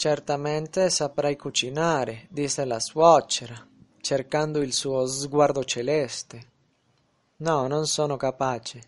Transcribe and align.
Certamente 0.00 0.90
saprai 0.90 1.34
cucinare, 1.36 2.28
disse 2.30 2.64
la 2.64 2.78
suocera, 2.78 3.66
cercando 4.00 4.60
il 4.60 4.72
suo 4.72 5.04
sguardo 5.06 5.64
celeste. 5.64 6.40
No, 7.38 7.66
non 7.66 7.84
sono 7.84 8.14
capace. 8.16 8.80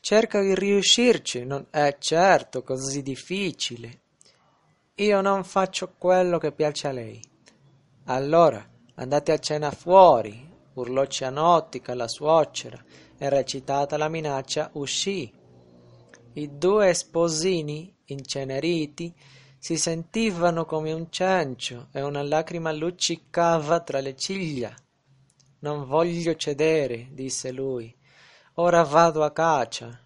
Cerca 0.00 0.40
di 0.40 0.54
riuscirci, 0.54 1.44
non 1.44 1.66
è 1.68 1.96
certo 1.98 2.62
così 2.62 3.02
difficile. 3.02 4.00
Io 4.94 5.20
non 5.20 5.44
faccio 5.44 5.92
quello 5.98 6.38
che 6.38 6.50
piace 6.50 6.88
a 6.88 6.92
lei. 6.92 7.22
Allora, 8.04 8.66
andate 8.94 9.32
a 9.32 9.38
cena 9.38 9.70
fuori, 9.70 10.50
urlò 10.72 11.04
cianottica 11.04 11.94
la 11.94 12.08
suocera, 12.08 12.82
e 13.18 13.28
recitata 13.28 13.98
la 13.98 14.08
minaccia 14.08 14.70
uscì. 14.72 15.30
I 16.32 16.56
due 16.56 16.94
sposini, 16.94 17.94
inceneriti, 18.06 19.14
si 19.58 19.76
sentivano 19.76 20.64
come 20.64 20.92
un 20.92 21.10
cencio 21.10 21.88
e 21.92 22.02
una 22.02 22.22
lacrima 22.22 22.72
luccicava 22.72 23.80
tra 23.80 24.00
le 24.00 24.14
ciglia. 24.14 24.74
Non 25.60 25.86
voglio 25.86 26.36
cedere, 26.36 27.08
disse 27.10 27.50
lui. 27.50 27.94
Ora 28.54 28.82
vado 28.84 29.24
a 29.24 29.32
caccia. 29.32 29.98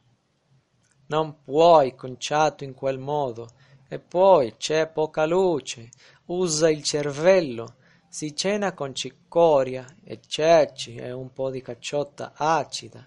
Non 1.08 1.42
puoi, 1.42 1.94
conciato 1.94 2.64
in 2.64 2.72
quel 2.72 2.98
modo. 2.98 3.50
E 3.88 3.98
poi 3.98 4.56
c'è 4.56 4.88
poca 4.88 5.26
luce. 5.26 5.90
Usa 6.26 6.70
il 6.70 6.82
cervello. 6.82 7.74
Si 8.08 8.34
cena 8.34 8.72
con 8.72 8.94
cicoria 8.94 9.84
e 10.02 10.20
ceci 10.26 10.94
e 10.94 11.12
un 11.12 11.32
po' 11.32 11.50
di 11.50 11.60
cacciotta 11.60 12.32
acida. 12.34 13.06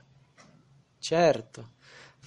Certo, 1.00 1.72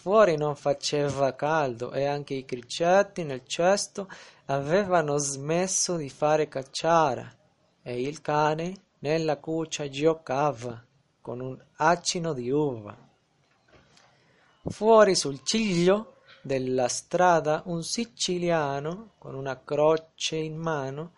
Fuori 0.07 0.37
non 0.37 0.55
faceva 0.55 1.35
caldo 1.35 1.91
e 1.91 2.05
anche 2.05 2.35
i 2.35 2.45
cricetti 2.45 3.25
nel 3.25 3.45
cesto 3.45 4.09
avevano 4.45 5.19
smesso 5.19 5.97
di 5.97 6.09
fare 6.09 6.47
cacciara 6.47 7.29
e 7.83 8.03
il 8.03 8.21
cane 8.21 8.83
nella 9.01 9.39
cuccia 9.39 9.89
giocava 9.89 10.81
con 11.21 11.41
un 11.41 11.61
acino 11.79 12.33
di 12.35 12.49
uva. 12.51 12.97
Fuori 14.67 15.17
sul 15.17 15.43
ciglio 15.43 16.19
della 16.41 16.87
strada 16.87 17.63
un 17.65 17.83
siciliano 17.83 19.15
con 19.19 19.35
una 19.35 19.61
croce 19.61 20.37
in 20.37 20.55
mano 20.55 21.15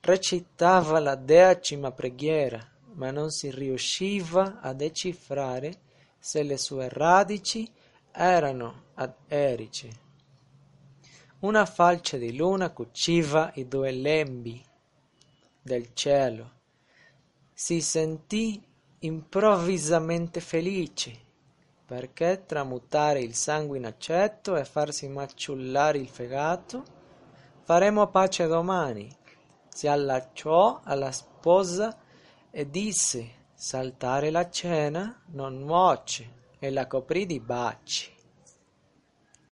recitava 0.00 0.98
la 0.98 1.14
decima 1.14 1.90
preghiera, 1.90 2.60
ma 2.96 3.10
non 3.10 3.30
si 3.30 3.50
riusciva 3.50 4.60
a 4.60 4.74
decifrare 4.74 5.78
se 6.18 6.42
le 6.42 6.58
sue 6.58 6.90
radici 6.90 7.72
erano 8.16 8.84
ad 8.94 9.12
Erice. 9.28 10.04
Una 11.40 11.66
falce 11.66 12.18
di 12.18 12.34
luna 12.34 12.70
cuciva 12.70 13.52
i 13.56 13.68
due 13.68 13.90
lembi 13.90 14.64
del 15.60 15.92
cielo. 15.92 16.52
Si 17.52 17.82
sentì 17.82 18.62
improvvisamente 19.00 20.40
felice, 20.40 21.24
perché 21.84 22.44
tramutare 22.46 23.20
il 23.20 23.34
sangue 23.34 23.76
in 23.76 23.84
aceto 23.84 24.56
e 24.56 24.64
farsi 24.64 25.08
maciullare 25.08 25.98
il 25.98 26.08
fegato? 26.08 26.84
Faremo 27.62 28.08
pace 28.08 28.46
domani. 28.46 29.14
Si 29.68 29.86
allacciò 29.86 30.80
alla 30.82 31.12
sposa 31.12 31.98
e 32.50 32.70
disse: 32.70 33.44
Saltare 33.52 34.30
la 34.30 34.48
cena 34.48 35.22
non 35.26 35.58
nuoce 35.58 36.44
e 36.58 36.70
la 36.70 36.86
coprì 36.86 37.26
di 37.26 37.40
baci. 37.40 38.15